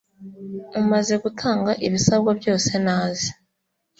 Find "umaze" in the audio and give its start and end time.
0.81-1.13